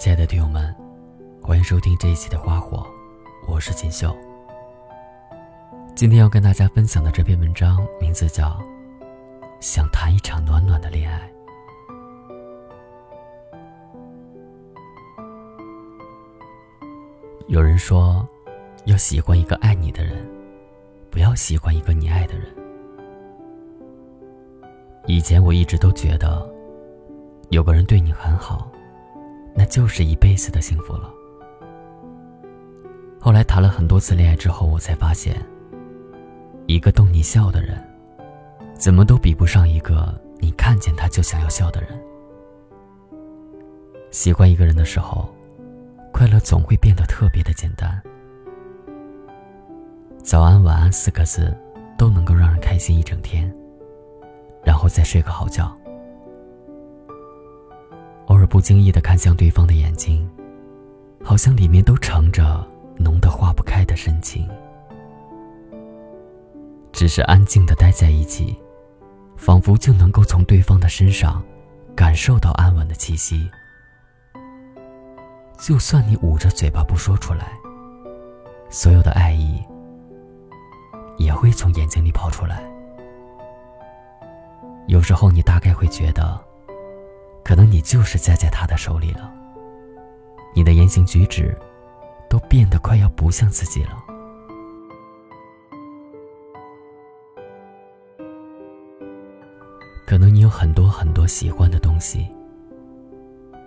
[0.00, 0.74] 亲爱的听友们，
[1.42, 2.78] 欢迎收听这一期的《花火》，
[3.46, 4.16] 我是锦绣。
[5.94, 8.46] 今天要跟大家分享的这篇文章名字叫
[9.60, 11.30] 《想谈一场暖暖的恋爱》。
[17.48, 18.26] 有人说，
[18.86, 20.26] 要喜欢一个爱你的人，
[21.10, 22.46] 不要喜欢一个你爱的人。
[25.04, 26.50] 以前我一直都觉得，
[27.50, 28.69] 有个人对你很好，
[29.54, 31.12] 那就是一辈子的幸福了。
[33.18, 35.44] 后来谈了很多次恋爱之后，我才发现，
[36.66, 37.82] 一个逗你笑的人，
[38.74, 41.90] 怎么都比不上一个你看见他就想要笑的人。
[44.10, 45.28] 喜欢一个人的时候，
[46.12, 48.00] 快乐总会变得特别的简单，
[50.22, 51.56] 早安、晚安四个字，
[51.98, 53.52] 都能够让人开心一整天。
[54.64, 55.74] 然后再睡个好觉。
[58.50, 60.28] 不经意的看向对方的眼睛，
[61.24, 62.66] 好像里面都盛着
[62.98, 64.46] 浓得化不开的深情。
[66.92, 68.58] 只是安静的待在一起，
[69.36, 71.40] 仿佛就能够从对方的身上
[71.94, 73.48] 感受到安稳的气息。
[75.56, 77.52] 就算你捂着嘴巴不说出来，
[78.68, 79.62] 所有的爱意
[81.18, 82.68] 也会从眼睛里跑出来。
[84.88, 86.42] 有时候，你大概会觉得，
[87.44, 89.32] 可能你就是栽在他的手里了。
[90.54, 91.56] 你的言行举止，
[92.28, 93.96] 都变得快要不像自己了。
[100.06, 102.26] 可能你有很多很多喜欢的东西。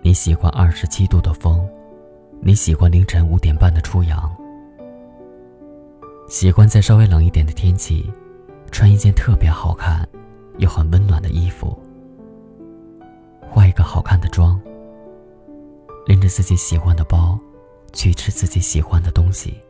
[0.01, 1.65] 你喜欢二十七度的风，
[2.41, 4.29] 你喜欢凌晨五点半的初阳，
[6.27, 8.11] 喜欢在稍微冷一点的天气，
[8.71, 10.07] 穿一件特别好看。
[10.59, 11.75] 又很温暖的衣服，
[13.53, 14.59] 化一个好看的妆，
[16.07, 17.37] 拎着自己喜欢的包，
[17.93, 19.61] 去吃自己喜欢的东西，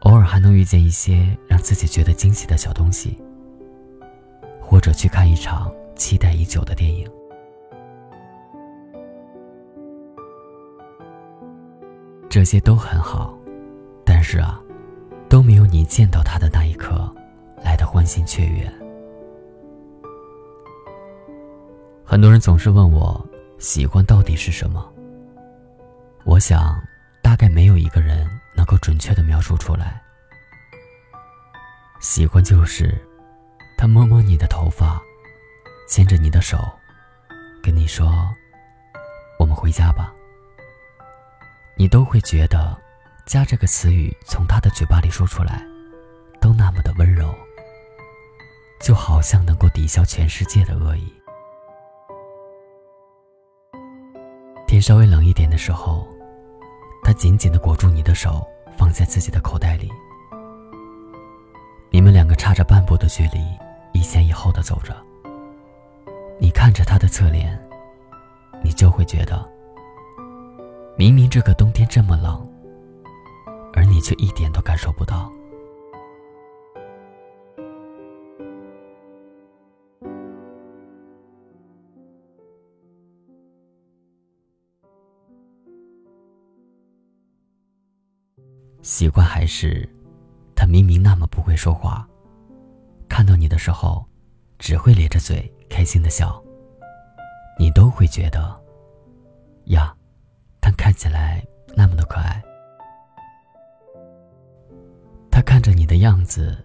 [0.00, 3.16] 偶尔还能遇见一些让自己觉得惊喜的小东西，
[4.60, 7.08] 或者去看一场期待已久的电影，
[12.28, 13.32] 这些都很好，
[14.04, 14.60] 但是啊，
[15.28, 17.08] 都没有你见到他的那一刻。
[17.62, 18.77] 来的欢欣雀跃。
[22.10, 23.22] 很多人总是问我，
[23.58, 24.90] 喜欢到底是什么？
[26.24, 26.82] 我想，
[27.20, 28.26] 大概没有一个人
[28.56, 30.00] 能够准确的描述出来。
[32.00, 32.98] 喜欢就是，
[33.76, 34.98] 他摸摸你的头发，
[35.86, 36.56] 牵着你的手，
[37.62, 38.10] 跟你说
[39.38, 40.10] ：“我们回家吧。”
[41.76, 42.74] 你都会觉得
[43.28, 45.62] ，“家”这个词语从他的嘴巴里说出来，
[46.40, 47.34] 都那么的温柔。
[48.80, 51.12] 就好像能够抵消全世界的恶意。
[54.78, 56.06] 天稍微冷一点的时候，
[57.02, 58.46] 他紧紧的裹住你的手，
[58.76, 59.90] 放在自己的口袋里。
[61.90, 63.40] 你们两个差着半步的距离，
[63.92, 64.96] 一前一后的走着。
[66.38, 67.60] 你看着他的侧脸，
[68.62, 69.44] 你就会觉得，
[70.96, 72.48] 明明这个冬天这么冷，
[73.74, 75.28] 而你却一点都感受不到。
[88.82, 89.88] 习惯还是，
[90.54, 92.08] 他明明那么不会说话，
[93.08, 94.04] 看到你的时候，
[94.58, 96.42] 只会咧着嘴开心的笑。
[97.58, 98.58] 你都会觉得，
[99.64, 99.94] 呀，
[100.60, 101.44] 他看起来
[101.74, 102.42] 那么的可爱。
[105.30, 106.56] 他看着你的样子，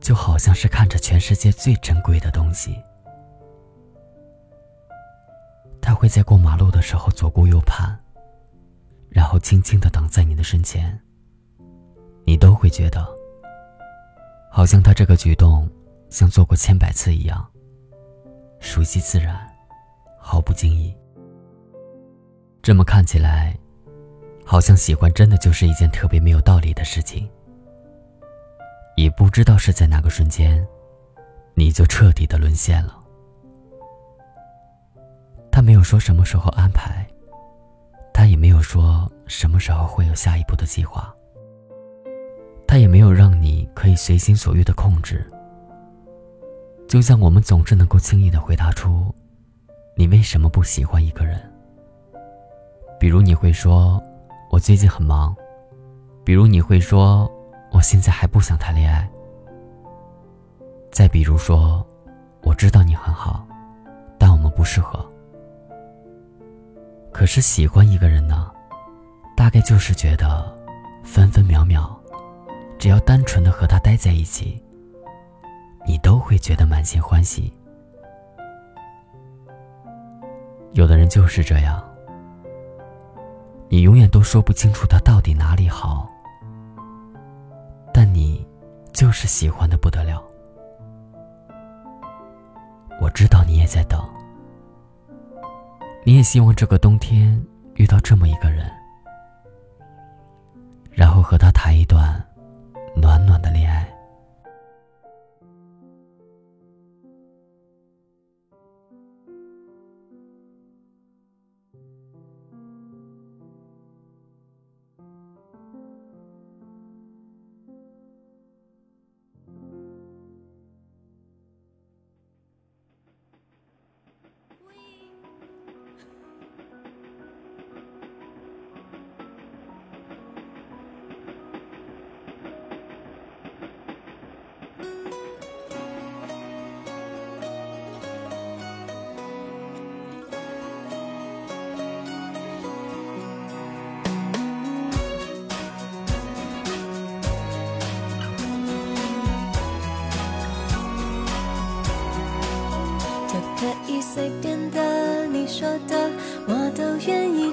[0.00, 2.76] 就好像是看着全世界最珍贵的东西。
[5.80, 7.96] 他会在过马路的时候左顾右盼，
[9.08, 11.00] 然后轻轻的挡在你的身前。
[12.26, 13.06] 你都会觉得，
[14.50, 15.66] 好像他这个举动
[16.10, 17.48] 像做过千百次一样，
[18.58, 19.48] 熟悉自然，
[20.18, 20.92] 毫不经意。
[22.60, 23.56] 这么看起来，
[24.44, 27.30] 好像喜欢真的就是一件特别没有道理的事情。
[28.96, 30.66] 也不知道是在哪个瞬间，
[31.54, 32.98] 你就彻底的沦陷了。
[35.52, 37.06] 他没有说什么时候安排，
[38.12, 41.14] 他也没有说什么时候会有下一步的计划。
[42.66, 45.24] 他也没有让你可以随心所欲的控制，
[46.88, 49.14] 就像我们总是能够轻易的回答出，
[49.96, 51.40] 你为什么不喜欢一个人。
[52.98, 54.02] 比如你会说，
[54.50, 55.34] 我最近很忙；
[56.24, 57.30] 比如你会说，
[57.70, 59.06] 我现在还不想谈恋爱；
[60.90, 61.86] 再比如说，
[62.42, 63.46] 我知道你很好，
[64.18, 65.04] 但我们不适合。
[67.12, 68.50] 可是喜欢一个人呢，
[69.36, 70.54] 大概就是觉得
[71.02, 71.95] 分分秒秒，
[72.86, 74.62] 只要单纯的和他待在一起，
[75.84, 77.52] 你都会觉得满心欢喜。
[80.70, 81.82] 有的人就是这样，
[83.68, 86.08] 你永远都说不清楚他到底哪里好，
[87.92, 88.46] 但你
[88.92, 90.22] 就是喜欢的不得了。
[93.00, 94.00] 我知道你也在等。
[96.04, 97.44] 你也希望这个冬天
[97.74, 98.70] 遇到这么一个人，
[100.92, 102.24] 然后和他谈一段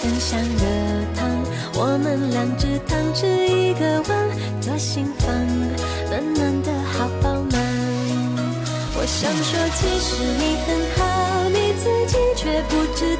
[0.00, 0.64] 分享热
[1.14, 1.28] 汤。
[1.74, 4.10] 我们两只汤匙一个碗，
[4.60, 5.28] 左心房
[6.08, 7.60] 暖暖的好饱满。
[8.96, 11.04] 我想说，其实你很好，
[11.50, 13.16] 你自己却不知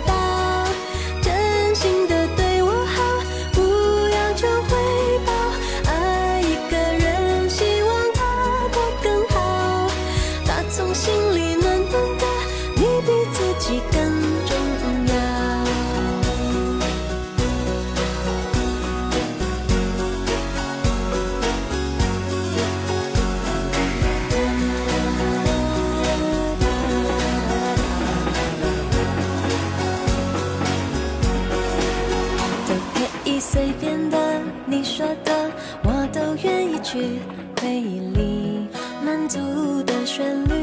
[40.11, 40.60] 旋律，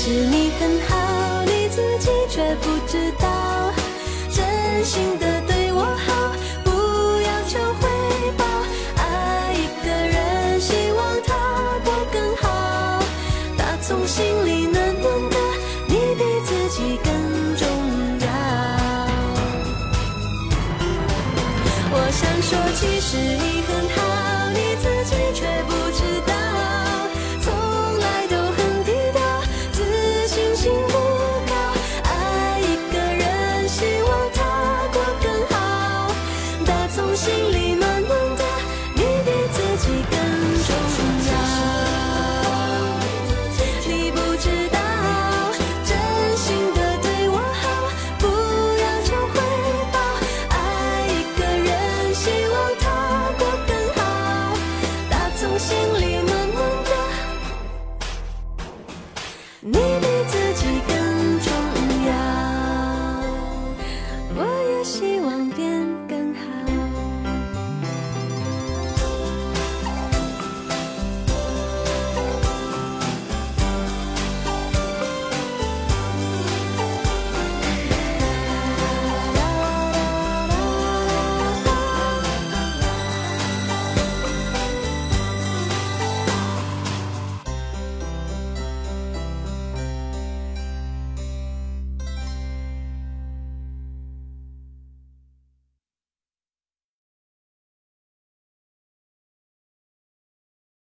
[0.00, 0.97] 是，你很好，